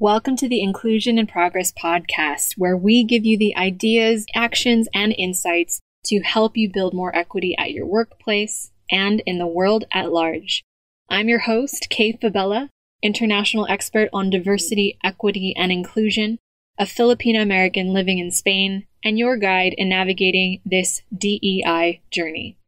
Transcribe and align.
Welcome 0.00 0.34
to 0.38 0.48
the 0.48 0.60
Inclusion 0.60 1.18
in 1.18 1.28
Progress 1.28 1.72
podcast, 1.72 2.54
where 2.58 2.76
we 2.76 3.04
give 3.04 3.24
you 3.24 3.38
the 3.38 3.56
ideas, 3.56 4.26
actions, 4.34 4.88
and 4.92 5.14
insights 5.16 5.80
to 6.06 6.20
help 6.20 6.56
you 6.56 6.68
build 6.68 6.94
more 6.94 7.14
equity 7.14 7.54
at 7.56 7.70
your 7.70 7.86
workplace 7.86 8.72
and 8.90 9.22
in 9.24 9.38
the 9.38 9.46
world 9.46 9.84
at 9.92 10.10
large. 10.10 10.64
I'm 11.08 11.28
your 11.28 11.38
host, 11.38 11.86
Kay 11.90 12.18
Fabella, 12.20 12.70
international 13.02 13.68
expert 13.68 14.10
on 14.12 14.30
diversity, 14.30 14.98
equity, 15.04 15.54
and 15.56 15.70
inclusion, 15.70 16.38
a 16.76 16.86
Filipino 16.86 17.40
American 17.40 17.92
living 17.92 18.18
in 18.18 18.32
Spain, 18.32 18.88
and 19.04 19.16
your 19.16 19.36
guide 19.36 19.76
in 19.78 19.88
navigating 19.88 20.60
this 20.66 21.02
DEI 21.16 22.02
journey. 22.10 22.58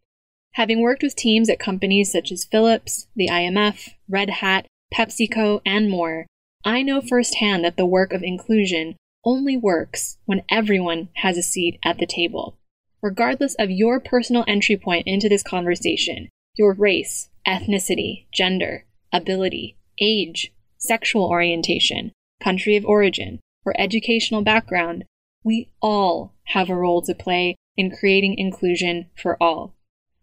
Having 0.53 0.81
worked 0.81 1.03
with 1.03 1.17
teams 1.17 1.51
at 1.51 1.59
companies 1.59 2.13
such 2.13 2.31
as 2.31 2.45
Philips, 2.45 3.09
the 3.17 3.29
IMF, 3.29 3.91
Red 4.09 4.31
Hat, 4.31 4.69
PepsiCo, 4.95 5.61
and 5.67 5.91
more, 5.91 6.27
I 6.67 6.83
know 6.83 7.01
firsthand 7.01 7.65
that 7.65 7.77
the 7.77 7.87
work 7.87 8.13
of 8.13 8.25
inclusion 8.25 8.97
only 9.25 9.57
works 9.57 10.19
when 10.25 10.43
everyone 10.51 11.11
has 11.15 11.39
a 11.39 11.43
seat 11.43 11.79
at 11.85 11.99
the 11.99 12.07
table. 12.07 12.59
Regardless 13.01 13.55
of 13.55 13.71
your 13.71 14.01
personal 14.01 14.45
entry 14.49 14.77
point 14.77 15.07
into 15.07 15.29
this 15.29 15.45
conversation, 15.45 16.29
your 16.57 16.73
race, 16.73 17.29
ethnicity, 17.47 18.27
gender, 18.33 18.85
ability, 19.13 19.77
age, 20.01 20.53
sexual 20.77 21.27
orientation, 21.27 22.11
country 22.43 22.75
of 22.75 22.85
origin, 22.85 23.39
or 23.65 23.81
educational 23.81 24.43
background, 24.43 25.05
we 25.45 25.71
all 25.81 26.35
have 26.47 26.69
a 26.69 26.75
role 26.75 27.01
to 27.03 27.15
play 27.15 27.55
in 27.77 27.95
creating 27.95 28.37
inclusion 28.39 29.09
for 29.15 29.41
all. 29.41 29.77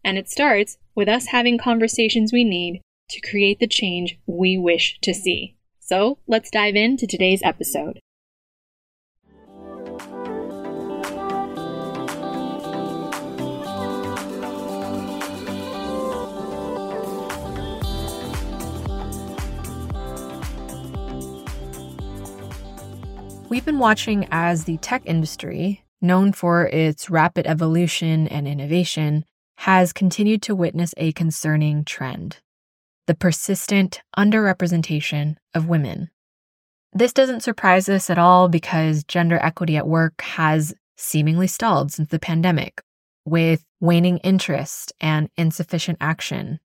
And 0.04 0.18
it 0.18 0.28
starts 0.28 0.76
with 0.94 1.08
us 1.08 1.28
having 1.28 1.56
conversations 1.56 2.34
we 2.34 2.44
need 2.44 2.82
to 3.08 3.20
create 3.22 3.60
the 3.60 3.66
change 3.66 4.18
we 4.26 4.58
wish 4.58 4.98
to 5.00 5.14
see. 5.14 5.56
So 5.86 6.16
let's 6.26 6.48
dive 6.48 6.76
into 6.76 7.06
today's 7.06 7.42
episode. 7.42 8.00
We've 23.50 23.62
been 23.62 23.78
watching 23.78 24.26
as 24.30 24.64
the 24.64 24.78
tech 24.78 25.02
industry, 25.04 25.84
known 26.00 26.32
for 26.32 26.66
its 26.66 27.10
rapid 27.10 27.46
evolution 27.46 28.26
and 28.28 28.48
innovation, 28.48 29.26
has 29.58 29.92
continued 29.92 30.40
to 30.44 30.54
witness 30.54 30.94
a 30.96 31.12
concerning 31.12 31.84
trend 31.84 32.38
the 33.06 33.14
persistent 33.14 34.00
underrepresentation 34.16 35.36
of 35.54 35.68
women. 35.68 36.10
This 36.92 37.12
doesn't 37.12 37.42
surprise 37.42 37.88
us 37.88 38.08
at 38.08 38.18
all 38.18 38.48
because 38.48 39.04
gender 39.04 39.38
equity 39.42 39.76
at 39.76 39.88
work 39.88 40.22
has 40.22 40.74
seemingly 40.96 41.46
stalled 41.46 41.92
since 41.92 42.08
the 42.08 42.18
pandemic, 42.18 42.80
with 43.24 43.64
waning 43.80 44.18
interest 44.18 44.92
and 45.00 45.28
insufficient 45.36 45.98
action. 46.00 46.60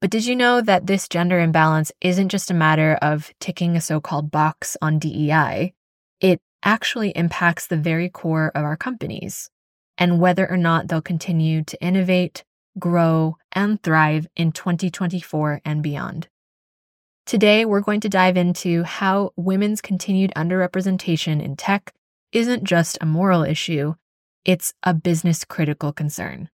But 0.00 0.10
did 0.10 0.26
you 0.26 0.36
know 0.36 0.60
that 0.60 0.86
this 0.86 1.08
gender 1.08 1.40
imbalance 1.40 1.90
isn't 2.00 2.28
just 2.28 2.50
a 2.50 2.54
matter 2.54 2.98
of 3.02 3.32
ticking 3.40 3.74
a 3.74 3.80
so 3.80 4.00
called 4.00 4.30
box 4.30 4.76
on 4.80 4.98
DEI? 4.98 5.74
It 6.20 6.40
actually 6.62 7.10
impacts 7.10 7.66
the 7.66 7.76
very 7.76 8.08
core 8.08 8.52
of 8.54 8.64
our 8.64 8.76
companies 8.76 9.50
and 9.96 10.20
whether 10.20 10.48
or 10.48 10.56
not 10.56 10.86
they'll 10.86 11.02
continue 11.02 11.64
to 11.64 11.82
innovate, 11.82 12.44
grow, 12.78 13.36
and 13.52 13.82
thrive 13.82 14.26
in 14.36 14.52
2024 14.52 15.60
and 15.64 15.82
beyond. 15.82 16.28
Today, 17.26 17.64
we're 17.64 17.80
going 17.80 18.00
to 18.00 18.08
dive 18.08 18.36
into 18.36 18.84
how 18.84 19.32
women's 19.36 19.80
continued 19.80 20.32
underrepresentation 20.34 21.42
in 21.42 21.56
tech 21.56 21.92
isn't 22.32 22.64
just 22.64 22.96
a 23.00 23.06
moral 23.06 23.42
issue, 23.42 23.94
it's 24.44 24.72
a 24.82 24.94
business 24.94 25.44
critical 25.44 25.92
concern. 25.92 26.48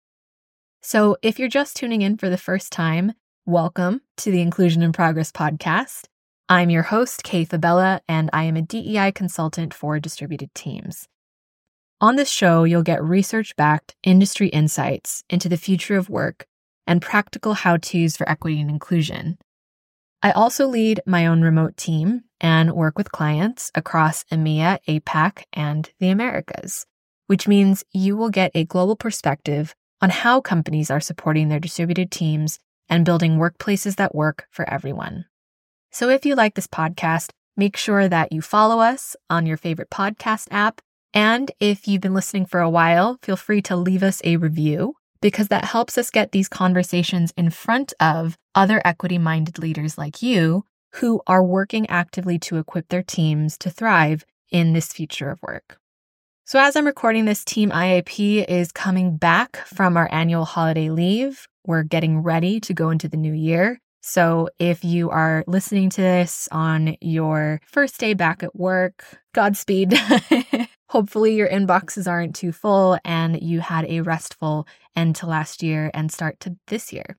So, 0.80 1.16
if 1.22 1.38
you're 1.38 1.48
just 1.48 1.76
tuning 1.76 2.02
in 2.02 2.16
for 2.16 2.28
the 2.28 2.38
first 2.38 2.72
time, 2.72 3.12
welcome 3.46 4.00
to 4.18 4.30
the 4.30 4.40
Inclusion 4.40 4.82
in 4.82 4.92
Progress 4.92 5.32
podcast. 5.32 6.04
I'm 6.48 6.70
your 6.70 6.84
host, 6.84 7.22
Kay 7.22 7.44
Fabella, 7.44 8.00
and 8.08 8.30
I 8.32 8.44
am 8.44 8.56
a 8.56 8.62
DEI 8.62 9.12
consultant 9.12 9.74
for 9.74 10.00
distributed 10.00 10.54
teams. 10.54 11.08
On 12.02 12.16
this 12.16 12.30
show, 12.30 12.64
you'll 12.64 12.82
get 12.82 13.04
research 13.04 13.54
backed 13.56 13.94
industry 14.02 14.48
insights 14.48 15.22
into 15.28 15.50
the 15.50 15.58
future 15.58 15.98
of 15.98 16.08
work 16.08 16.46
and 16.86 17.02
practical 17.02 17.52
how 17.52 17.76
to's 17.76 18.16
for 18.16 18.26
equity 18.26 18.58
and 18.58 18.70
inclusion. 18.70 19.36
I 20.22 20.30
also 20.30 20.66
lead 20.66 21.02
my 21.04 21.26
own 21.26 21.42
remote 21.42 21.76
team 21.76 22.22
and 22.40 22.72
work 22.72 22.96
with 22.96 23.12
clients 23.12 23.70
across 23.74 24.24
EMEA, 24.24 24.78
APAC, 24.88 25.44
and 25.52 25.90
the 25.98 26.08
Americas, 26.08 26.86
which 27.26 27.46
means 27.46 27.84
you 27.92 28.16
will 28.16 28.30
get 28.30 28.50
a 28.54 28.64
global 28.64 28.96
perspective 28.96 29.74
on 30.00 30.08
how 30.08 30.40
companies 30.40 30.90
are 30.90 31.00
supporting 31.00 31.48
their 31.48 31.60
distributed 31.60 32.10
teams 32.10 32.58
and 32.88 33.04
building 33.04 33.36
workplaces 33.36 33.96
that 33.96 34.14
work 34.14 34.46
for 34.50 34.66
everyone. 34.70 35.26
So 35.90 36.08
if 36.08 36.24
you 36.24 36.34
like 36.34 36.54
this 36.54 36.66
podcast, 36.66 37.28
make 37.58 37.76
sure 37.76 38.08
that 38.08 38.32
you 38.32 38.40
follow 38.40 38.80
us 38.80 39.16
on 39.28 39.44
your 39.44 39.58
favorite 39.58 39.90
podcast 39.90 40.48
app 40.50 40.80
and 41.12 41.50
if 41.60 41.88
you've 41.88 42.00
been 42.00 42.14
listening 42.14 42.46
for 42.46 42.60
a 42.60 42.70
while, 42.70 43.18
feel 43.22 43.36
free 43.36 43.62
to 43.62 43.76
leave 43.76 44.02
us 44.02 44.20
a 44.24 44.36
review 44.36 44.94
because 45.20 45.48
that 45.48 45.64
helps 45.64 45.98
us 45.98 46.10
get 46.10 46.32
these 46.32 46.48
conversations 46.48 47.32
in 47.36 47.50
front 47.50 47.92
of 48.00 48.38
other 48.54 48.80
equity 48.84 49.18
minded 49.18 49.58
leaders 49.58 49.98
like 49.98 50.22
you 50.22 50.64
who 50.94 51.20
are 51.26 51.44
working 51.44 51.88
actively 51.88 52.38
to 52.38 52.58
equip 52.58 52.88
their 52.88 53.02
teams 53.02 53.56
to 53.58 53.70
thrive 53.70 54.24
in 54.50 54.72
this 54.72 54.92
future 54.92 55.30
of 55.30 55.40
work. 55.42 55.78
So, 56.44 56.58
as 56.58 56.74
I'm 56.74 56.86
recording 56.86 57.26
this, 57.26 57.44
Team 57.44 57.70
IAP 57.70 58.44
is 58.48 58.72
coming 58.72 59.16
back 59.16 59.58
from 59.66 59.96
our 59.96 60.08
annual 60.10 60.44
holiday 60.44 60.90
leave. 60.90 61.46
We're 61.64 61.84
getting 61.84 62.22
ready 62.22 62.58
to 62.60 62.74
go 62.74 62.90
into 62.90 63.08
the 63.08 63.16
new 63.16 63.32
year. 63.32 63.80
So, 64.02 64.48
if 64.58 64.82
you 64.84 65.10
are 65.10 65.44
listening 65.46 65.90
to 65.90 66.00
this 66.00 66.48
on 66.50 66.96
your 67.00 67.60
first 67.66 67.98
day 67.98 68.14
back 68.14 68.42
at 68.42 68.56
work, 68.56 69.04
Godspeed. 69.34 69.94
Hopefully, 70.88 71.34
your 71.34 71.48
inboxes 71.48 72.08
aren't 72.08 72.34
too 72.34 72.50
full 72.52 72.98
and 73.04 73.40
you 73.40 73.60
had 73.60 73.84
a 73.86 74.00
restful 74.00 74.66
end 74.96 75.16
to 75.16 75.26
last 75.26 75.62
year 75.62 75.90
and 75.94 76.10
start 76.10 76.40
to 76.40 76.56
this 76.66 76.92
year. 76.92 77.16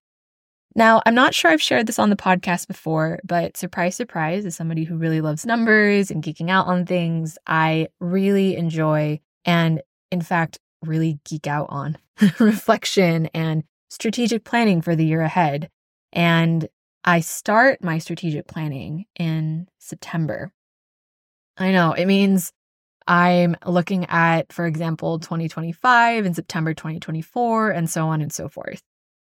Now, 0.75 1.01
I'm 1.05 1.15
not 1.15 1.33
sure 1.33 1.51
I've 1.51 1.61
shared 1.61 1.87
this 1.87 1.99
on 1.99 2.09
the 2.09 2.15
podcast 2.15 2.67
before, 2.67 3.19
but 3.25 3.57
surprise, 3.57 3.95
surprise, 3.95 4.45
as 4.45 4.55
somebody 4.55 4.85
who 4.85 4.95
really 4.95 5.19
loves 5.21 5.45
numbers 5.45 6.09
and 6.09 6.23
geeking 6.23 6.49
out 6.49 6.67
on 6.67 6.85
things, 6.85 7.37
I 7.45 7.89
really 7.99 8.55
enjoy 8.55 9.19
and, 9.45 9.81
in 10.11 10.21
fact, 10.21 10.59
really 10.81 11.19
geek 11.25 11.45
out 11.45 11.67
on 11.69 11.97
reflection 12.39 13.27
and 13.33 13.63
strategic 13.89 14.45
planning 14.45 14.81
for 14.81 14.95
the 14.95 15.05
year 15.05 15.21
ahead. 15.21 15.69
And 16.13 16.67
I 17.03 17.21
start 17.21 17.83
my 17.83 17.97
strategic 17.97 18.47
planning 18.47 19.05
in 19.17 19.67
September. 19.79 20.51
I 21.57 21.71
know 21.71 21.93
it 21.93 22.05
means 22.05 22.51
I'm 23.07 23.55
looking 23.65 24.05
at, 24.05 24.53
for 24.53 24.65
example, 24.65 25.19
2025 25.19 26.25
and 26.25 26.35
September 26.35 26.73
2024, 26.73 27.71
and 27.71 27.89
so 27.89 28.07
on 28.07 28.21
and 28.21 28.31
so 28.31 28.47
forth. 28.47 28.81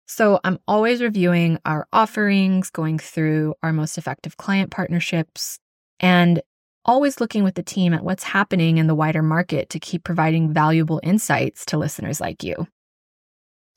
So 0.07 0.41
I'm 0.43 0.59
always 0.67 1.03
reviewing 1.03 1.59
our 1.67 1.87
offerings, 1.93 2.71
going 2.71 2.99
through 2.99 3.55
our 3.63 3.75
most 3.75 3.99
effective 3.99 4.39
client 4.39 4.71
partnerships, 4.71 5.59
and 6.01 6.41
always 6.87 7.21
looking 7.21 7.45
with 7.45 7.55
the 7.55 7.63
team 7.63 7.93
at 7.93 8.03
what's 8.03 8.25
happening 8.25 8.79
in 8.79 8.87
the 8.87 8.95
wider 8.95 9.23
market 9.23 9.69
to 9.71 9.79
keep 9.79 10.05
providing 10.05 10.53
valuable 10.55 11.01
insights 11.03 11.67
to 11.67 11.77
listeners 11.77 12.21
like 12.21 12.43
you. 12.43 12.67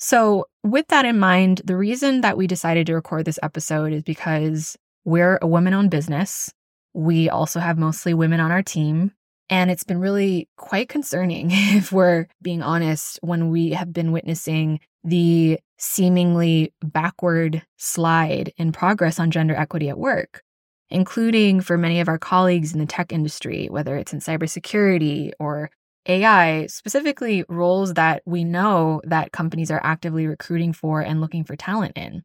So, 0.03 0.47
with 0.63 0.87
that 0.87 1.05
in 1.05 1.19
mind, 1.19 1.61
the 1.63 1.77
reason 1.77 2.21
that 2.21 2.35
we 2.35 2.47
decided 2.47 2.87
to 2.87 2.95
record 2.95 3.23
this 3.23 3.37
episode 3.43 3.93
is 3.93 4.01
because 4.01 4.75
we're 5.05 5.37
a 5.43 5.47
women 5.47 5.75
owned 5.75 5.91
business. 5.91 6.51
We 6.95 7.29
also 7.29 7.59
have 7.59 7.77
mostly 7.77 8.15
women 8.15 8.39
on 8.39 8.51
our 8.51 8.63
team. 8.63 9.11
And 9.47 9.69
it's 9.69 9.83
been 9.83 9.99
really 9.99 10.49
quite 10.57 10.89
concerning, 10.89 11.49
if 11.51 11.91
we're 11.91 12.27
being 12.41 12.63
honest, 12.63 13.19
when 13.21 13.49
we 13.51 13.71
have 13.71 13.93
been 13.93 14.11
witnessing 14.11 14.79
the 15.03 15.59
seemingly 15.77 16.73
backward 16.83 17.61
slide 17.77 18.53
in 18.57 18.71
progress 18.71 19.19
on 19.19 19.29
gender 19.29 19.53
equity 19.55 19.87
at 19.87 19.99
work, 19.99 20.41
including 20.89 21.61
for 21.61 21.77
many 21.77 21.99
of 21.99 22.07
our 22.07 22.17
colleagues 22.17 22.73
in 22.73 22.79
the 22.79 22.87
tech 22.87 23.13
industry, 23.13 23.67
whether 23.69 23.95
it's 23.97 24.13
in 24.13 24.19
cybersecurity 24.19 25.31
or 25.39 25.69
AI, 26.07 26.65
specifically 26.67 27.43
roles 27.47 27.93
that 27.93 28.23
we 28.25 28.43
know 28.43 29.01
that 29.03 29.31
companies 29.31 29.71
are 29.71 29.81
actively 29.83 30.27
recruiting 30.27 30.73
for 30.73 31.01
and 31.01 31.21
looking 31.21 31.43
for 31.43 31.55
talent 31.55 31.93
in. 31.95 32.23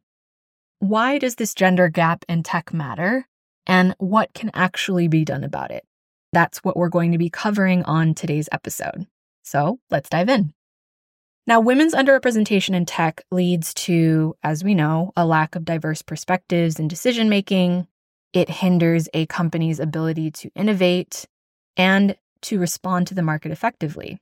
Why 0.79 1.17
does 1.17 1.35
this 1.35 1.53
gender 1.53 1.89
gap 1.89 2.25
in 2.27 2.43
tech 2.43 2.73
matter? 2.73 3.27
And 3.65 3.95
what 3.99 4.33
can 4.33 4.51
actually 4.53 5.07
be 5.07 5.25
done 5.25 5.43
about 5.43 5.71
it? 5.71 5.83
That's 6.33 6.59
what 6.59 6.77
we're 6.77 6.89
going 6.89 7.11
to 7.11 7.17
be 7.17 7.29
covering 7.29 7.83
on 7.83 8.13
today's 8.13 8.49
episode. 8.51 9.07
So 9.43 9.79
let's 9.89 10.09
dive 10.09 10.29
in. 10.29 10.53
Now, 11.45 11.61
women's 11.61 11.93
underrepresentation 11.93 12.75
in 12.75 12.85
tech 12.85 13.21
leads 13.31 13.73
to, 13.75 14.35
as 14.43 14.63
we 14.63 14.75
know, 14.75 15.13
a 15.15 15.25
lack 15.25 15.55
of 15.55 15.63
diverse 15.63 16.01
perspectives 16.01 16.79
in 16.79 16.89
decision 16.89 17.29
making, 17.29 17.87
it 18.33 18.49
hinders 18.49 19.07
a 19.13 19.25
company's 19.27 19.79
ability 19.79 20.31
to 20.31 20.51
innovate 20.55 21.25
and 21.77 22.17
to 22.43 22.59
respond 22.59 23.07
to 23.07 23.13
the 23.13 23.21
market 23.21 23.51
effectively. 23.51 24.19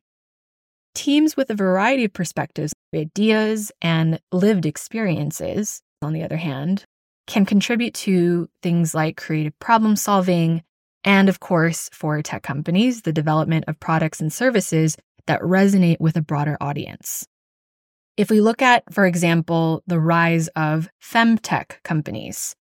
Teams 0.94 1.35
with 1.35 1.50
a 1.50 1.56
variety 1.56 2.06
of 2.06 2.13
perspectives, 2.13 2.73
ideas, 2.95 3.71
and 3.81 4.19
lived 4.31 4.65
experiences, 4.65 5.81
on 6.01 6.13
the 6.13 6.23
other 6.23 6.38
hand, 6.38 6.85
can 7.27 7.45
contribute 7.45 7.94
to 7.94 8.47
things 8.62 8.95
like 8.95 9.17
creative 9.17 9.57
problem 9.59 9.95
solving, 9.95 10.63
and 11.03 11.27
of 11.27 11.39
course, 11.39 11.89
for 11.91 12.21
tech 12.21 12.44
companies, 12.44 13.01
the 13.01 13.12
development 13.12 13.65
of 13.67 13.79
products 13.79 14.21
and 14.21 14.31
services 14.31 14.97
that 15.27 15.41
resonate 15.41 16.00
with 16.00 16.15
a 16.15 16.21
broader 16.21 16.57
audience. 16.62 17.25
If 18.15 18.29
we 18.29 18.39
look 18.39 18.62
at, 18.62 18.83
for 18.94 19.06
example, 19.06 19.83
the 19.88 20.00
rise 20.00 20.47
of 20.50 20.88
femtech 21.03 21.83
companies, 21.83 22.56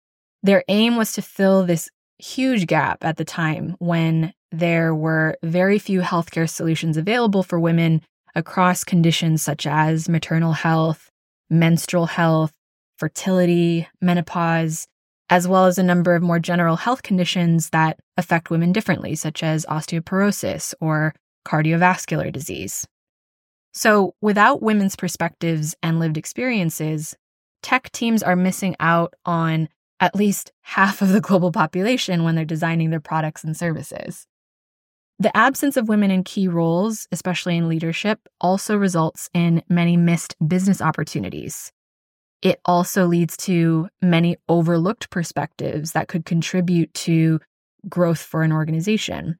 their 0.43 0.65
aim 0.69 0.97
was 0.97 1.13
to 1.13 1.23
fill 1.23 1.65
this 1.65 1.91
huge 2.19 2.67
gap 2.67 3.05
at 3.05 3.17
the 3.17 3.25
time 3.25 3.77
when 3.79 4.33
there 4.53 4.95
were 4.95 5.37
very 5.43 5.79
few 5.79 6.01
healthcare 6.01 6.49
solutions 6.49 6.97
available 6.97 7.43
for 7.43 7.59
women 7.59 8.03
across 8.35 8.85
conditions 8.85 9.43
such 9.43 9.67
as 9.67 10.09
maternal 10.09 10.53
health, 10.53 11.11
menstrual 11.51 12.07
health, 12.07 12.53
fertility, 12.99 13.89
menopause, 14.01 14.87
as 15.31 15.49
well 15.49 15.67
as 15.67 15.79
a 15.79 15.83
number 15.83 16.15
of 16.15 16.23
more 16.23 16.39
general 16.39 16.77
health 16.77 17.03
conditions 17.03 17.71
that 17.71 17.99
affect 18.17 18.51
women 18.51 18.73
differently, 18.73 19.15
such 19.15 19.43
as 19.43 19.67
osteoporosis 19.67 20.75
or 20.81 21.15
cardiovascular 21.47 22.31
disease. 22.31 22.87
So, 23.73 24.15
without 24.21 24.63
women's 24.63 24.97
perspectives 24.97 25.75
and 25.83 25.99
lived 25.99 26.19
experiences, 26.19 27.17
tech 27.63 27.91
teams 27.93 28.23
are 28.23 28.37
missing 28.37 28.77
out 28.79 29.15
on 29.25 29.69
at 29.99 30.15
least 30.15 30.53
half 30.63 31.01
of 31.01 31.09
the 31.09 31.21
global 31.21 31.53
population 31.53 32.25
when 32.25 32.35
they're 32.35 32.45
designing 32.45 32.91
their 32.91 33.01
products 33.01 33.45
and 33.45 33.57
services. 33.57 34.27
The 35.23 35.37
absence 35.37 35.77
of 35.77 35.89
women 35.89 36.11
in 36.11 36.25
key 36.25 36.49
roles, 36.49 37.07
especially 37.13 37.57
in 37.57 37.69
leadership, 37.69 38.19
also 38.41 38.77
results 38.77 39.31
in 39.33 39.63
many 39.69 39.97
missed 39.97 40.35
business 40.45 40.83
opportunities. 40.83 41.71
It 42.43 42.61
also 42.65 43.07
leads 43.07 43.37
to 43.37 43.89
many 44.03 44.37
overlooked 44.49 45.11
perspectives 45.11 45.93
that 45.93 46.09
could 46.09 46.25
contribute 46.25 46.93
to 46.95 47.39
growth 47.89 48.19
for 48.19 48.43
an 48.43 48.51
organization, 48.51 49.39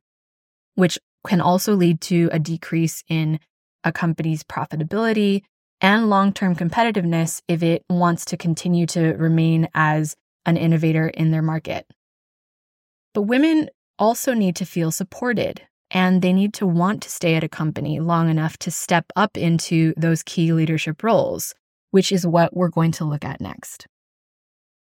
which 0.77 1.01
can 1.27 1.41
also 1.41 1.75
lead 1.75 2.01
to 2.03 2.29
a 2.31 2.39
decrease 2.39 3.03
in 3.09 3.41
a 3.83 3.91
company's 3.91 4.45
profitability 4.45 5.43
and 5.81 6.09
long 6.09 6.33
term 6.33 6.55
competitiveness 6.55 7.43
if 7.49 7.61
it 7.61 7.83
wants 7.91 8.25
to 8.27 8.37
continue 8.37 8.87
to 8.87 9.15
remain 9.15 9.67
as 9.75 10.15
an 10.47 10.57
innovator 10.57 11.09
in 11.09 11.33
their 11.33 11.43
market. 11.43 11.89
But 13.15 13.23
women 13.23 13.69
also 13.99 14.33
need 14.33 14.55
to 14.55 14.65
feel 14.65 14.93
supported 14.93 15.63
and 15.93 16.23
they 16.23 16.33
need 16.33 16.55
to 16.55 16.67
want 16.67 17.03
to 17.03 17.11
stay 17.11 17.35
at 17.35 17.45
a 17.45 17.49
company 17.49 18.01
long 18.01 18.31
enough 18.31 18.57
to 18.57 18.71
step 18.71 19.05
up 19.15 19.37
into 19.37 19.93
those 19.97 20.23
key 20.23 20.55
leadership 20.55 21.03
roles, 21.03 21.55
which 21.91 22.11
is 22.11 22.27
what 22.27 22.57
we're 22.57 22.71
going 22.71 22.93
to 22.93 23.05
look 23.05 23.25
at 23.25 23.43
next. 23.43 23.87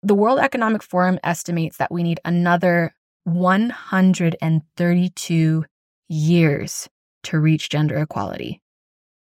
The 0.03 0.15
World 0.15 0.39
Economic 0.39 0.85
Forum 0.85 1.19
estimates 1.25 1.79
that 1.79 1.93
we 1.93 2.05
need 2.05 2.21
another 2.25 2.95
132 3.25 5.65
years 6.09 6.89
to 7.25 7.39
reach 7.39 7.69
gender 7.69 7.99
equality. 7.99 8.63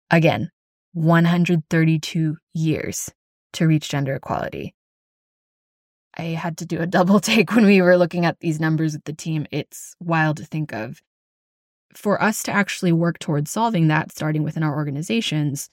Again, 0.10 0.50
132 0.94 2.38
years 2.54 3.12
to 3.54 3.68
reach 3.68 3.88
gender 3.88 4.16
equality. 4.16 4.74
I 6.18 6.24
had 6.24 6.58
to 6.58 6.66
do 6.66 6.80
a 6.80 6.88
double 6.88 7.20
take 7.20 7.54
when 7.54 7.66
we 7.66 7.82
were 7.82 7.98
looking 7.98 8.26
at 8.26 8.40
these 8.40 8.60
numbers 8.60 8.94
with 8.94 9.06
the 9.06 9.14
team. 9.14 9.46
It's 9.52 9.96
wild 10.00 10.38
to 10.38 10.46
think 10.46 10.74
of. 10.74 11.02
For 11.94 12.22
us 12.22 12.44
to 12.44 12.52
actually 12.52 12.92
work 12.92 13.20
towards 13.20 13.52
solving 13.52 13.88
that, 13.88 14.12
starting 14.12 14.44
within 14.44 14.64
our 14.64 14.76
organizations, 14.76 15.70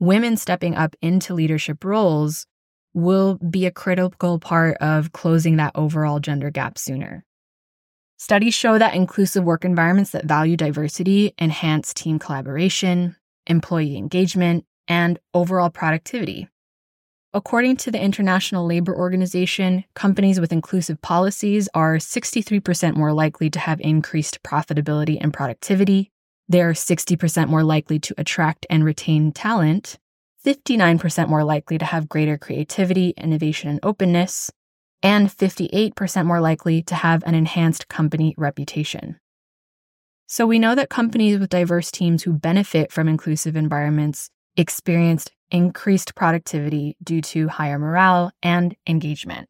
women 0.00 0.36
stepping 0.36 0.74
up 0.74 0.96
into 1.02 1.34
leadership 1.34 1.84
roles 1.84 2.46
will 2.94 3.36
be 3.36 3.66
a 3.66 3.70
critical 3.70 4.38
part 4.38 4.76
of 4.78 5.12
closing 5.12 5.56
that 5.56 5.72
overall 5.74 6.20
gender 6.20 6.50
gap 6.50 6.78
sooner. 6.78 7.24
Studies 8.16 8.54
show 8.54 8.78
that 8.78 8.94
inclusive 8.94 9.44
work 9.44 9.64
environments 9.64 10.10
that 10.10 10.24
value 10.24 10.56
diversity 10.56 11.34
enhance 11.38 11.94
team 11.94 12.18
collaboration, 12.18 13.14
employee 13.46 13.96
engagement, 13.96 14.64
and 14.88 15.18
overall 15.34 15.70
productivity. 15.70 16.48
According 17.34 17.76
to 17.78 17.90
the 17.90 18.00
International 18.00 18.64
Labor 18.64 18.96
Organization, 18.96 19.84
companies 19.94 20.40
with 20.40 20.50
inclusive 20.50 21.02
policies 21.02 21.68
are 21.74 21.96
63% 21.96 22.96
more 22.96 23.12
likely 23.12 23.50
to 23.50 23.58
have 23.58 23.82
increased 23.82 24.42
profitability 24.42 25.18
and 25.20 25.32
productivity. 25.32 26.10
They're 26.48 26.72
60% 26.72 27.48
more 27.48 27.62
likely 27.62 27.98
to 27.98 28.14
attract 28.16 28.64
and 28.70 28.82
retain 28.82 29.32
talent, 29.32 29.98
59% 30.46 31.28
more 31.28 31.44
likely 31.44 31.76
to 31.76 31.84
have 31.84 32.08
greater 32.08 32.38
creativity, 32.38 33.10
innovation, 33.18 33.68
and 33.68 33.80
openness, 33.82 34.50
and 35.02 35.28
58% 35.28 36.24
more 36.24 36.40
likely 36.40 36.82
to 36.84 36.94
have 36.94 37.22
an 37.24 37.34
enhanced 37.34 37.88
company 37.88 38.34
reputation. 38.38 39.20
So 40.26 40.46
we 40.46 40.58
know 40.58 40.74
that 40.74 40.88
companies 40.88 41.38
with 41.38 41.50
diverse 41.50 41.90
teams 41.90 42.22
who 42.22 42.32
benefit 42.32 42.90
from 42.90 43.06
inclusive 43.06 43.54
environments 43.54 44.30
experienced 44.58 45.30
increased 45.50 46.14
productivity 46.14 46.96
due 47.02 47.22
to 47.22 47.48
higher 47.48 47.78
morale 47.78 48.30
and 48.42 48.76
engagement. 48.86 49.48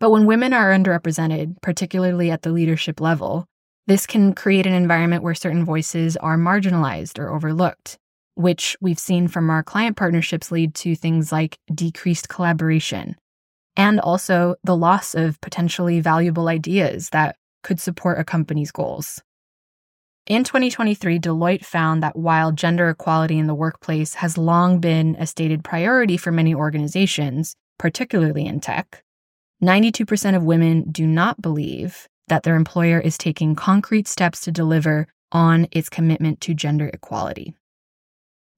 But 0.00 0.10
when 0.10 0.24
women 0.24 0.52
are 0.52 0.72
underrepresented, 0.72 1.60
particularly 1.60 2.30
at 2.30 2.42
the 2.42 2.52
leadership 2.52 3.00
level, 3.00 3.46
this 3.86 4.06
can 4.06 4.34
create 4.34 4.66
an 4.66 4.72
environment 4.72 5.22
where 5.22 5.34
certain 5.34 5.64
voices 5.64 6.16
are 6.16 6.38
marginalized 6.38 7.18
or 7.18 7.34
overlooked, 7.34 7.98
which 8.34 8.76
we've 8.80 8.98
seen 8.98 9.28
from 9.28 9.50
our 9.50 9.62
client 9.62 9.96
partnerships 9.96 10.50
lead 10.50 10.74
to 10.76 10.96
things 10.96 11.32
like 11.32 11.58
decreased 11.74 12.28
collaboration 12.28 13.16
and 13.76 14.00
also 14.00 14.54
the 14.64 14.76
loss 14.76 15.14
of 15.14 15.40
potentially 15.40 16.00
valuable 16.00 16.48
ideas 16.48 17.10
that 17.10 17.36
could 17.62 17.78
support 17.78 18.18
a 18.18 18.24
company's 18.24 18.72
goals. 18.72 19.22
In 20.26 20.42
2023, 20.42 21.20
Deloitte 21.20 21.64
found 21.64 22.02
that 22.02 22.16
while 22.16 22.50
gender 22.50 22.88
equality 22.88 23.38
in 23.38 23.46
the 23.46 23.54
workplace 23.54 24.14
has 24.14 24.36
long 24.36 24.80
been 24.80 25.14
a 25.20 25.26
stated 25.26 25.62
priority 25.62 26.16
for 26.16 26.32
many 26.32 26.52
organizations, 26.52 27.54
particularly 27.78 28.44
in 28.44 28.58
tech, 28.58 29.04
92% 29.62 30.34
of 30.34 30.42
women 30.42 30.90
do 30.90 31.06
not 31.06 31.40
believe 31.40 32.08
that 32.26 32.42
their 32.42 32.56
employer 32.56 32.98
is 32.98 33.16
taking 33.16 33.54
concrete 33.54 34.08
steps 34.08 34.40
to 34.40 34.50
deliver 34.50 35.06
on 35.30 35.68
its 35.70 35.88
commitment 35.88 36.40
to 36.40 36.54
gender 36.54 36.90
equality. 36.92 37.54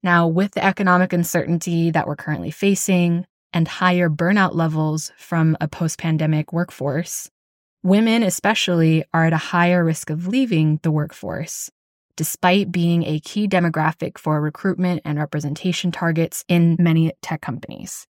Now, 0.01 0.27
with 0.27 0.53
the 0.53 0.65
economic 0.65 1.13
uncertainty 1.13 1.91
that 1.91 2.07
we're 2.07 2.15
currently 2.15 2.49
facing 2.49 3.27
and 3.53 3.67
higher 3.67 4.09
burnout 4.09 4.55
levels 4.55 5.11
from 5.17 5.55
a 5.61 5.67
post 5.67 5.99
pandemic 5.99 6.51
workforce, 6.51 7.29
Women, 7.83 8.23
especially, 8.23 9.05
are 9.13 9.25
at 9.25 9.33
a 9.33 9.37
higher 9.37 9.85
risk 9.85 10.09
of 10.09 10.27
leaving 10.27 10.81
the 10.83 10.91
workforce, 10.91 11.69
despite 12.17 12.73
being 12.73 13.05
a 13.05 13.21
key 13.21 13.47
demographic 13.47 14.17
for 14.17 14.41
recruitment 14.41 15.01
and 15.05 15.17
representation 15.17 15.89
targets 15.89 16.43
in 16.49 16.75
many 16.77 17.13
tech 17.21 17.39
companies. 17.39 18.05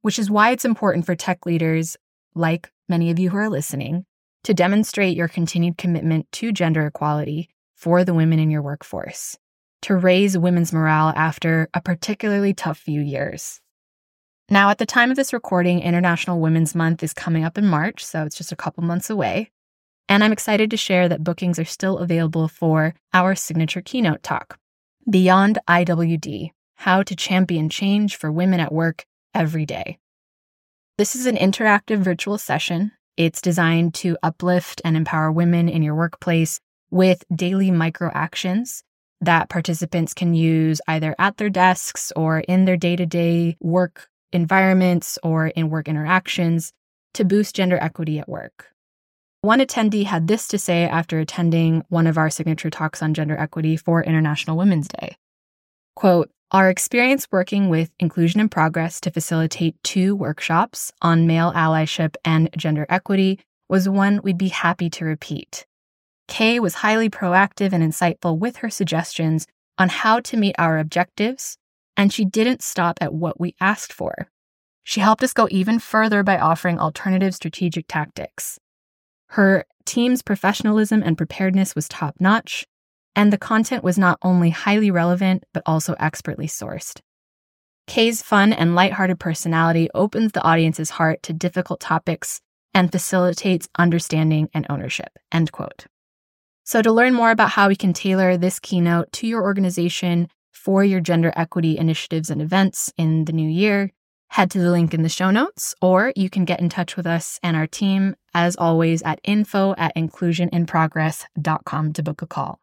Which 0.00 0.18
is 0.18 0.30
why 0.30 0.52
it's 0.52 0.64
important 0.64 1.04
for 1.04 1.14
tech 1.14 1.44
leaders, 1.44 1.98
like 2.34 2.70
many 2.88 3.10
of 3.10 3.18
you 3.18 3.28
who 3.28 3.36
are 3.36 3.50
listening, 3.50 4.06
to 4.44 4.54
demonstrate 4.54 5.16
your 5.16 5.28
continued 5.28 5.76
commitment 5.76 6.30
to 6.32 6.50
gender 6.50 6.86
equality 6.86 7.50
for 7.74 8.04
the 8.04 8.14
women 8.14 8.38
in 8.38 8.50
your 8.50 8.62
workforce, 8.62 9.36
to 9.82 9.96
raise 9.96 10.38
women's 10.38 10.72
morale 10.72 11.12
after 11.14 11.68
a 11.74 11.82
particularly 11.82 12.54
tough 12.54 12.78
few 12.78 13.02
years. 13.02 13.60
Now, 14.50 14.70
at 14.70 14.78
the 14.78 14.86
time 14.86 15.10
of 15.10 15.16
this 15.16 15.34
recording, 15.34 15.80
International 15.80 16.40
Women's 16.40 16.74
Month 16.74 17.02
is 17.02 17.12
coming 17.12 17.44
up 17.44 17.58
in 17.58 17.66
March, 17.66 18.02
so 18.02 18.24
it's 18.24 18.36
just 18.36 18.50
a 18.50 18.56
couple 18.56 18.82
months 18.82 19.10
away. 19.10 19.50
And 20.08 20.24
I'm 20.24 20.32
excited 20.32 20.70
to 20.70 20.76
share 20.78 21.06
that 21.06 21.22
bookings 21.22 21.58
are 21.58 21.66
still 21.66 21.98
available 21.98 22.48
for 22.48 22.94
our 23.12 23.34
signature 23.34 23.82
keynote 23.82 24.22
talk, 24.22 24.58
Beyond 25.08 25.58
IWD 25.68 26.52
How 26.76 27.02
to 27.02 27.14
Champion 27.14 27.68
Change 27.68 28.16
for 28.16 28.32
Women 28.32 28.58
at 28.58 28.72
Work 28.72 29.04
Every 29.34 29.66
Day. 29.66 29.98
This 30.96 31.14
is 31.14 31.26
an 31.26 31.36
interactive 31.36 31.98
virtual 31.98 32.38
session. 32.38 32.92
It's 33.18 33.42
designed 33.42 33.92
to 33.96 34.16
uplift 34.22 34.80
and 34.82 34.96
empower 34.96 35.30
women 35.30 35.68
in 35.68 35.82
your 35.82 35.94
workplace 35.94 36.58
with 36.90 37.22
daily 37.34 37.70
micro 37.70 38.10
actions 38.14 38.82
that 39.20 39.50
participants 39.50 40.14
can 40.14 40.32
use 40.32 40.80
either 40.88 41.14
at 41.18 41.36
their 41.36 41.50
desks 41.50 42.12
or 42.16 42.38
in 42.38 42.64
their 42.64 42.78
day 42.78 42.96
to 42.96 43.04
day 43.04 43.58
work 43.60 44.08
environments 44.32 45.18
or 45.22 45.48
in 45.48 45.70
work 45.70 45.88
interactions 45.88 46.72
to 47.14 47.24
boost 47.24 47.56
gender 47.56 47.78
equity 47.80 48.18
at 48.18 48.28
work. 48.28 48.68
One 49.40 49.60
attendee 49.60 50.04
had 50.04 50.26
this 50.26 50.48
to 50.48 50.58
say 50.58 50.84
after 50.84 51.20
attending 51.20 51.84
one 51.88 52.06
of 52.06 52.18
our 52.18 52.28
signature 52.28 52.70
talks 52.70 53.02
on 53.02 53.14
gender 53.14 53.36
equity 53.38 53.76
for 53.76 54.02
International 54.02 54.56
Women's 54.56 54.88
Day. 54.88 55.16
Quote, 55.94 56.30
our 56.50 56.70
experience 56.70 57.28
working 57.30 57.68
with 57.68 57.90
Inclusion 58.00 58.40
in 58.40 58.48
Progress 58.48 59.00
to 59.02 59.10
facilitate 59.10 59.76
two 59.84 60.16
workshops 60.16 60.90
on 61.02 61.26
male 61.26 61.52
allyship 61.52 62.16
and 62.24 62.48
gender 62.56 62.86
equity 62.88 63.38
was 63.68 63.88
one 63.88 64.20
we'd 64.22 64.38
be 64.38 64.48
happy 64.48 64.88
to 64.90 65.04
repeat. 65.04 65.66
Kay 66.26 66.58
was 66.58 66.74
highly 66.74 67.10
proactive 67.10 67.72
and 67.72 67.82
insightful 67.82 68.38
with 68.38 68.56
her 68.56 68.70
suggestions 68.70 69.46
on 69.76 69.88
how 69.88 70.20
to 70.20 70.36
meet 70.36 70.54
our 70.58 70.78
objectives, 70.78 71.58
and 71.98 72.12
she 72.12 72.24
didn't 72.24 72.62
stop 72.62 72.96
at 73.00 73.12
what 73.12 73.40
we 73.40 73.56
asked 73.60 73.92
for. 73.92 74.28
She 74.84 75.00
helped 75.00 75.22
us 75.24 75.34
go 75.34 75.48
even 75.50 75.80
further 75.80 76.22
by 76.22 76.38
offering 76.38 76.78
alternative 76.78 77.34
strategic 77.34 77.86
tactics. 77.88 78.58
Her 79.30 79.66
team's 79.84 80.22
professionalism 80.22 81.02
and 81.02 81.18
preparedness 81.18 81.74
was 81.74 81.88
top 81.88 82.14
notch, 82.20 82.64
and 83.14 83.32
the 83.32 83.36
content 83.36 83.82
was 83.84 83.98
not 83.98 84.18
only 84.22 84.50
highly 84.50 84.90
relevant, 84.90 85.44
but 85.52 85.64
also 85.66 85.94
expertly 85.98 86.46
sourced. 86.46 87.00
Kay's 87.88 88.22
fun 88.22 88.52
and 88.52 88.74
lighthearted 88.74 89.18
personality 89.18 89.88
opens 89.92 90.32
the 90.32 90.44
audience's 90.44 90.90
heart 90.90 91.22
to 91.24 91.32
difficult 91.32 91.80
topics 91.80 92.40
and 92.72 92.92
facilitates 92.92 93.68
understanding 93.76 94.48
and 94.54 94.66
ownership. 94.70 95.10
End 95.32 95.50
quote. 95.50 95.86
So, 96.64 96.80
to 96.82 96.92
learn 96.92 97.14
more 97.14 97.30
about 97.30 97.50
how 97.50 97.68
we 97.68 97.76
can 97.76 97.94
tailor 97.94 98.36
this 98.36 98.60
keynote 98.60 99.10
to 99.12 99.26
your 99.26 99.42
organization 99.42 100.28
for 100.58 100.84
your 100.84 101.00
gender 101.00 101.32
equity 101.36 101.78
initiatives 101.78 102.28
and 102.30 102.42
events 102.42 102.92
in 102.98 103.24
the 103.24 103.32
new 103.32 103.48
year, 103.48 103.92
head 104.30 104.50
to 104.50 104.58
the 104.58 104.70
link 104.70 104.92
in 104.92 105.02
the 105.02 105.08
show 105.08 105.30
notes, 105.30 105.74
or 105.80 106.12
you 106.16 106.28
can 106.28 106.44
get 106.44 106.60
in 106.60 106.68
touch 106.68 106.96
with 106.96 107.06
us 107.06 107.38
and 107.42 107.56
our 107.56 107.66
team, 107.66 108.14
as 108.34 108.56
always, 108.56 109.02
at 109.02 109.20
info 109.24 109.74
at 109.78 109.94
inclusioninprogress.com 109.96 111.92
to 111.92 112.02
book 112.02 112.22
a 112.22 112.26
call. 112.26 112.60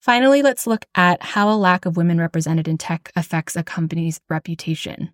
Finally, 0.00 0.42
let's 0.42 0.66
look 0.66 0.86
at 0.94 1.22
how 1.22 1.50
a 1.50 1.56
lack 1.56 1.84
of 1.84 1.96
women 1.96 2.18
represented 2.18 2.66
in 2.66 2.78
tech 2.78 3.12
affects 3.14 3.54
a 3.54 3.62
company's 3.62 4.20
reputation. 4.30 5.12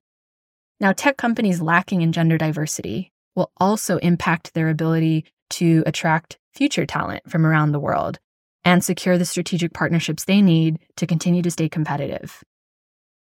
Now, 0.81 0.93
tech 0.93 1.17
companies 1.17 1.61
lacking 1.61 2.03
in 2.03 2.13
gender 2.13 2.39
diversity 2.39 3.11
will 3.35 3.51
also 3.59 3.99
impact 3.99 4.55
their 4.55 4.69
ability 4.69 5.25
to 5.51 5.83
attract 5.87 6.39
future 6.55 6.87
talent 6.87 7.29
from 7.29 7.45
around 7.45 7.73
the 7.73 7.81
world 7.81 8.19
and 8.65 8.85
secure 8.85 9.19
the 9.19 9.25
strategic 9.25 9.73
partnerships 9.73 10.25
they 10.25 10.41
need 10.41 10.79
to 10.97 11.07
continue 11.07 11.43
to 11.43 11.51
stay 11.51 11.69
competitive. 11.69 12.43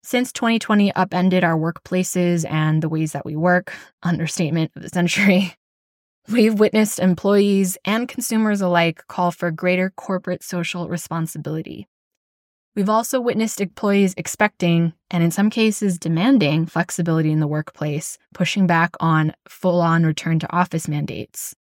Since 0.04 0.32
2020 0.32 0.92
upended 0.94 1.44
our 1.44 1.56
workplaces 1.56 2.44
and 2.50 2.82
the 2.82 2.88
ways 2.88 3.12
that 3.12 3.24
we 3.24 3.36
work, 3.36 3.72
understatement 4.02 4.72
of 4.74 4.82
the 4.82 4.88
century, 4.88 5.54
we've 6.28 6.58
witnessed 6.58 6.98
employees 6.98 7.78
and 7.84 8.08
consumers 8.08 8.60
alike 8.60 9.06
call 9.06 9.30
for 9.30 9.50
greater 9.50 9.90
corporate 9.90 10.42
social 10.42 10.88
responsibility. 10.88 11.86
We've 12.74 12.88
also 12.88 13.20
witnessed 13.20 13.60
employees 13.60 14.14
expecting, 14.16 14.94
and 15.10 15.22
in 15.22 15.30
some 15.30 15.50
cases 15.50 15.98
demanding, 15.98 16.66
flexibility 16.66 17.30
in 17.30 17.40
the 17.40 17.46
workplace, 17.46 18.18
pushing 18.34 18.66
back 18.66 18.96
on 18.98 19.34
full 19.46 19.80
on 19.80 20.04
return 20.04 20.38
to 20.40 20.52
office 20.52 20.88
mandates 20.88 21.54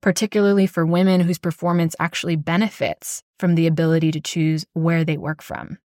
particularly 0.00 0.66
for 0.66 0.86
women 0.86 1.20
whose 1.20 1.38
performance 1.38 1.94
actually 1.98 2.36
benefits 2.36 3.22
from 3.38 3.54
the 3.54 3.66
ability 3.66 4.10
to 4.12 4.20
choose 4.20 4.64
where 4.72 5.04
they 5.04 5.16
work 5.16 5.42
from. 5.42 5.78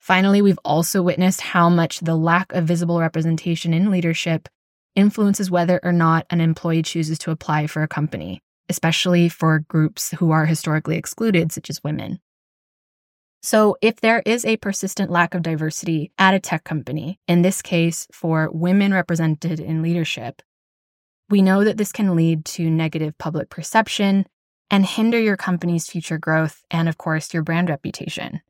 Finally, 0.00 0.42
we've 0.42 0.58
also 0.64 1.02
witnessed 1.02 1.40
how 1.40 1.70
much 1.70 2.00
the 2.00 2.16
lack 2.16 2.52
of 2.52 2.64
visible 2.64 3.00
representation 3.00 3.72
in 3.72 3.90
leadership 3.90 4.48
influences 4.94 5.50
whether 5.50 5.80
or 5.82 5.92
not 5.92 6.26
an 6.30 6.40
employee 6.40 6.82
chooses 6.82 7.18
to 7.18 7.30
apply 7.30 7.66
for 7.66 7.82
a 7.82 7.88
company, 7.88 8.40
especially 8.68 9.28
for 9.28 9.60
groups 9.60 10.12
who 10.18 10.30
are 10.30 10.46
historically 10.46 10.96
excluded, 10.96 11.52
such 11.52 11.70
as 11.70 11.82
women. 11.82 12.20
So, 13.42 13.76
if 13.82 14.00
there 14.00 14.22
is 14.24 14.44
a 14.46 14.56
persistent 14.56 15.10
lack 15.10 15.34
of 15.34 15.42
diversity 15.42 16.12
at 16.18 16.34
a 16.34 16.40
tech 16.40 16.64
company, 16.64 17.18
in 17.28 17.42
this 17.42 17.60
case 17.60 18.06
for 18.10 18.48
women 18.50 18.94
represented 18.94 19.60
in 19.60 19.82
leadership, 19.82 20.40
we 21.30 21.42
know 21.42 21.64
that 21.64 21.76
this 21.76 21.92
can 21.92 22.14
lead 22.16 22.44
to 22.44 22.70
negative 22.70 23.16
public 23.18 23.48
perception 23.48 24.26
and 24.70 24.84
hinder 24.84 25.20
your 25.20 25.36
company's 25.36 25.86
future 25.86 26.18
growth 26.18 26.62
and, 26.70 26.88
of 26.88 26.98
course, 26.98 27.32
your 27.32 27.42
brand 27.42 27.68
reputation. 27.68 28.40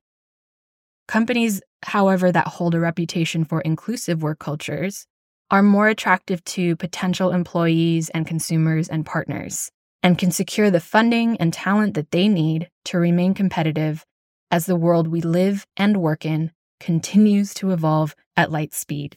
Companies, 1.06 1.60
however, 1.82 2.32
that 2.32 2.48
hold 2.48 2.74
a 2.74 2.80
reputation 2.80 3.44
for 3.44 3.60
inclusive 3.60 4.22
work 4.22 4.38
cultures 4.38 5.06
are 5.50 5.62
more 5.62 5.88
attractive 5.88 6.42
to 6.44 6.76
potential 6.76 7.30
employees 7.30 8.08
and 8.10 8.26
consumers 8.26 8.88
and 8.88 9.04
partners 9.04 9.70
and 10.02 10.18
can 10.18 10.30
secure 10.30 10.70
the 10.70 10.80
funding 10.80 11.36
and 11.36 11.52
talent 11.52 11.94
that 11.94 12.10
they 12.10 12.28
need 12.28 12.68
to 12.84 12.98
remain 12.98 13.34
competitive 13.34 14.04
as 14.50 14.66
the 14.66 14.76
world 14.76 15.08
we 15.08 15.20
live 15.20 15.66
and 15.76 15.96
work 15.96 16.24
in 16.24 16.50
continues 16.80 17.54
to 17.54 17.70
evolve 17.70 18.14
at 18.36 18.50
light 18.50 18.74
speed. 18.74 19.16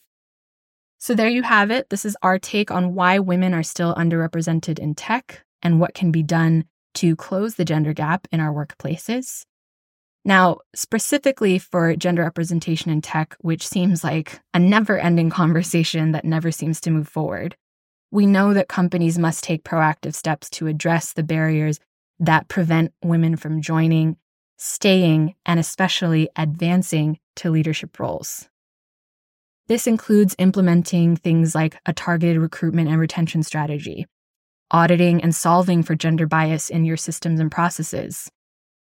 So, 0.99 1.13
there 1.13 1.29
you 1.29 1.43
have 1.43 1.69
it. 1.71 1.89
This 1.89 2.05
is 2.05 2.17
our 2.21 2.39
take 2.39 2.71
on 2.71 2.95
why 2.95 3.19
women 3.19 3.53
are 3.53 3.63
still 3.63 3.93
underrepresented 3.95 4.79
in 4.79 4.95
tech 4.95 5.43
and 5.61 5.79
what 5.79 5.93
can 5.93 6.11
be 6.11 6.23
done 6.23 6.65
to 6.95 7.15
close 7.15 7.55
the 7.55 7.65
gender 7.65 7.93
gap 7.93 8.27
in 8.31 8.39
our 8.39 8.51
workplaces. 8.51 9.45
Now, 10.25 10.57
specifically 10.75 11.57
for 11.59 11.95
gender 11.95 12.23
representation 12.23 12.91
in 12.91 13.01
tech, 13.01 13.37
which 13.39 13.65
seems 13.65 14.03
like 14.03 14.41
a 14.53 14.59
never 14.59 14.97
ending 14.97 15.29
conversation 15.29 16.11
that 16.11 16.25
never 16.25 16.51
seems 16.51 16.81
to 16.81 16.91
move 16.91 17.07
forward, 17.07 17.55
we 18.11 18.25
know 18.25 18.53
that 18.53 18.67
companies 18.67 19.17
must 19.17 19.43
take 19.43 19.63
proactive 19.63 20.15
steps 20.15 20.49
to 20.49 20.67
address 20.67 21.13
the 21.13 21.23
barriers 21.23 21.79
that 22.19 22.47
prevent 22.47 22.91
women 23.03 23.35
from 23.35 23.61
joining, 23.61 24.17
staying, 24.57 25.35
and 25.45 25.59
especially 25.59 26.27
advancing 26.35 27.19
to 27.35 27.51
leadership 27.51 27.99
roles. 27.99 28.49
This 29.67 29.85
includes 29.85 30.33
implementing 30.39 31.17
things 31.17 31.53
like 31.53 31.77
a 31.85 31.91
targeted 31.91 32.37
recruitment 32.37 32.87
and 32.87 32.97
retention 33.01 33.43
strategy, 33.43 34.05
auditing 34.71 35.21
and 35.21 35.35
solving 35.35 35.83
for 35.83 35.93
gender 35.93 36.25
bias 36.25 36.69
in 36.69 36.85
your 36.85 36.95
systems 36.95 37.41
and 37.41 37.51
processes, 37.51 38.31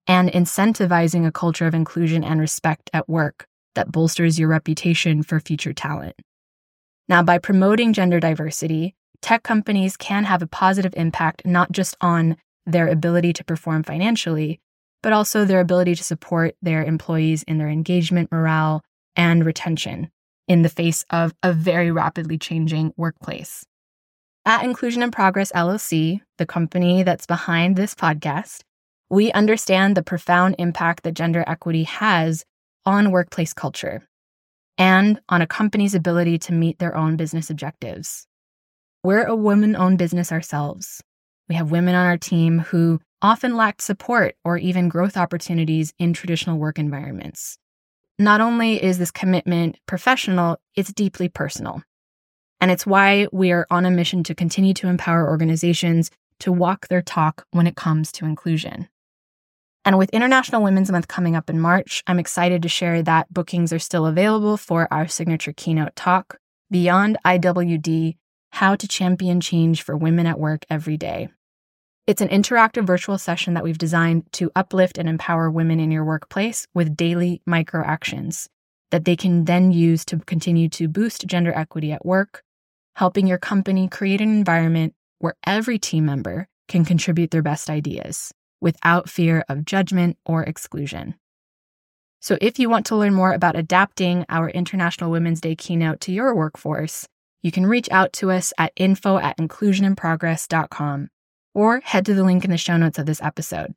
and 0.08 0.32
incentivizing 0.32 1.28
a 1.28 1.34
culture 1.34 1.68
of 1.68 1.76
inclusion 1.76 2.24
and 2.24 2.40
respect 2.40 2.90
at 2.94 3.10
work 3.10 3.46
that 3.76 3.92
bolsters 3.92 4.40
your 4.40 4.48
reputation 4.48 5.22
for 5.22 5.42
future 5.42 5.74
talent. 5.74 6.16
Now, 7.10 7.24
by 7.24 7.40
promoting 7.40 7.92
gender 7.92 8.22
diversity, 8.22 8.96
tech 9.22 9.44
companies 9.44 9.98
can 9.98 10.24
have 10.24 10.42
a 10.42 10.48
positive 10.48 10.94
impact 10.96 11.46
not 11.46 11.74
just 11.74 11.98
on 12.00 12.38
their 12.66 12.88
ability 12.88 13.34
to 13.34 13.44
perform 13.44 13.84
financially, 13.84 14.62
but 15.04 15.12
also 15.12 15.44
their 15.44 15.60
ability 15.60 15.96
to 15.96 16.04
support 16.06 16.56
their 16.62 16.86
employees 16.86 17.44
in 17.44 17.58
their 17.58 17.70
engagement, 17.70 18.32
morale, 18.32 18.82
and 19.18 19.46
retention 19.46 20.10
in 20.50 20.63
the 20.63 20.70
face 20.70 21.06
of 21.12 21.34
a 21.44 21.53
very 21.53 21.91
rapidly 21.91 22.38
changing 22.38 22.91
workplace. 22.98 23.63
At 24.46 24.63
Inclusion 24.63 25.03
in 25.03 25.12
Progress 25.12 25.51
LLC, 25.53 26.22
the 26.38 26.46
company 26.46 27.03
that's 27.03 27.27
behind 27.27 27.75
this 27.75 27.94
podcast, 27.96 28.62
we 29.10 29.32
understand 29.32 29.96
the 29.96 30.03
profound 30.03 30.56
impact 30.58 31.03
that 31.03 31.13
gender 31.13 31.44
equity 31.48 31.84
has 31.84 32.44
on 32.86 33.12
workplace 33.12 33.53
culture 33.53 34.08
and 34.77 35.20
on 35.29 35.41
a 35.41 35.48
company's 35.48 35.94
ability 35.94 36.39
to 36.39 36.53
meet 36.53 36.79
their 36.79 36.96
own 36.96 37.15
business 37.15 37.50
objectives. 37.50 38.25
We're 39.03 39.25
a 39.25 39.36
women 39.36 39.75
owned 39.75 40.00
business 40.00 40.32
ourselves. 40.32 41.01
We 41.48 41.56
have 41.56 41.72
women 41.72 41.96
on 41.96 42.06
our 42.06 42.18
team 42.18 42.60
who 42.60 43.00
often 43.22 43.56
lacked 43.56 43.82
support 43.82 44.36
or 44.44 44.58
even 44.58 44.89
growth 44.89 45.18
opportunities 45.18 45.94
in 46.00 46.13
traditional 46.13 46.58
work 46.58 46.79
environments. 46.79 47.58
Not 48.22 48.42
only 48.42 48.84
is 48.84 48.98
this 48.98 49.12
commitment 49.12 49.78
professional, 49.86 50.58
it's 50.76 50.92
deeply 50.92 51.30
personal. 51.30 51.82
And 52.60 52.70
it's 52.70 52.86
why 52.86 53.28
we 53.32 53.54
are 53.54 53.66
on 53.72 53.86
a 53.86 53.92
mission 53.92 54.24
to 54.26 54.36
continue 54.36 54.74
to 54.74 54.90
empower 54.90 55.30
organizations 55.30 56.12
to 56.40 56.52
walk 56.52 56.90
their 56.90 57.02
talk 57.02 57.46
when 57.52 57.66
it 57.66 57.78
comes 57.78 58.12
to 58.12 58.26
inclusion. 58.26 58.90
And 59.86 59.98
with 59.98 60.10
International 60.10 60.62
Women's 60.62 60.92
Month 60.92 61.08
coming 61.08 61.38
up 61.38 61.50
in 61.50 61.62
March, 61.62 62.04
I'm 62.08 62.20
excited 62.20 62.62
to 62.64 62.68
share 62.68 63.02
that 63.04 63.34
bookings 63.34 63.72
are 63.72 63.80
still 63.80 64.06
available 64.06 64.58
for 64.58 64.92
our 64.92 65.08
signature 65.08 65.54
keynote 65.54 65.96
talk, 65.96 66.40
Beyond 66.70 67.18
IWD 67.26 68.18
How 68.52 68.76
to 68.76 68.88
Champion 68.88 69.40
Change 69.40 69.82
for 69.82 69.96
Women 69.96 70.28
at 70.28 70.38
Work 70.38 70.66
Every 70.70 70.98
Day. 70.98 71.30
It's 72.10 72.24
an 72.24 72.30
interactive 72.30 72.88
virtual 72.88 73.20
session 73.20 73.54
that 73.54 73.63
we've 73.63 73.78
designed 73.78 74.24
to 74.32 74.50
uplift 74.56 74.98
and 74.98 75.08
empower 75.08 75.51
women 75.51 75.80
in 75.80 75.92
your 75.92 76.04
workplace 76.04 76.66
with 76.74 76.98
daily 76.98 77.39
micro 77.46 77.86
actions 77.86 78.50
that 78.89 79.06
they 79.06 79.16
can 79.16 79.46
then 79.46 79.72
use 79.72 80.04
to 80.06 80.18
continue 80.18 80.70
to 80.70 80.88
boost 80.88 81.28
gender 81.28 81.54
equity 81.54 81.92
at 81.92 82.04
work, 82.04 82.42
helping 82.96 83.28
your 83.28 83.38
company 83.38 83.88
create 83.88 84.22
an 84.22 84.30
environment 84.32 84.96
where 85.20 85.36
every 85.46 85.78
team 85.78 86.08
member 86.08 86.48
can 86.68 86.84
contribute 86.84 87.30
their 87.30 87.44
best 87.44 87.70
ideas 87.70 88.34
without 88.60 89.08
fear 89.08 89.46
of 89.48 89.63
judgment 89.63 90.18
or 90.25 90.42
exclusion. 90.42 91.13
So, 92.22 92.39
if 92.42 92.58
you 92.58 92.72
want 92.72 92.88
to 92.88 92.96
learn 92.96 93.13
more 93.13 93.34
about 93.34 93.56
adapting 93.56 94.25
our 94.30 94.50
International 94.50 95.12
Women's 95.12 95.42
Day 95.42 95.56
keynote 95.56 96.01
to 96.01 96.12
your 96.12 96.34
workforce, 96.34 97.08
you 97.44 97.51
can 97.51 97.68
reach 97.68 97.88
out 97.92 98.13
to 98.13 98.32
us 98.32 98.51
at 98.58 98.74
info 98.75 99.20
at 99.20 99.38
inclusioninprogress.com 99.38 101.10
or 101.60 101.82
head 101.82 102.06
to 102.06 102.13
the 102.13 102.24
link 102.24 102.46
in 102.46 102.51
the 102.51 102.58
show 102.58 102.78
notes 102.78 102.98
of 102.98 103.06
this 103.06 103.22
episode. 103.22 103.75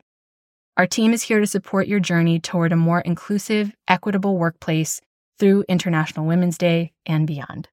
Our 0.76 0.86
team 0.86 1.12
is 1.12 1.24
here 1.24 1.40
to 1.40 1.46
support 1.48 1.88
your 1.88 1.98
journey 1.98 2.38
toward 2.38 2.70
a 2.70 2.76
more 2.76 3.00
inclusive, 3.00 3.72
equitable 3.88 4.38
workplace 4.38 5.00
through 5.40 5.64
International 5.68 6.24
Women's 6.24 6.56
Day 6.56 6.92
and 7.04 7.26
beyond. 7.26 7.68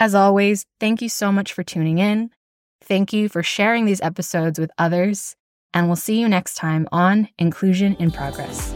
As 0.00 0.14
always, 0.14 0.64
thank 0.80 1.02
you 1.02 1.10
so 1.10 1.30
much 1.30 1.52
for 1.52 1.62
tuning 1.62 1.98
in. 1.98 2.30
Thank 2.82 3.12
you 3.12 3.28
for 3.28 3.42
sharing 3.42 3.84
these 3.84 4.00
episodes 4.00 4.58
with 4.58 4.70
others, 4.78 5.36
and 5.74 5.86
we'll 5.86 5.96
see 5.96 6.18
you 6.18 6.26
next 6.26 6.54
time 6.54 6.88
on 6.90 7.28
Inclusion 7.38 7.96
in 7.96 8.10
Progress. 8.10 8.74